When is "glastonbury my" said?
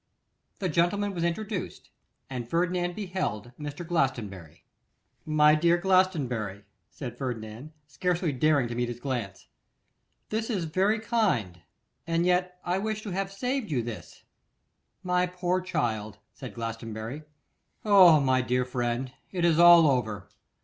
3.87-5.53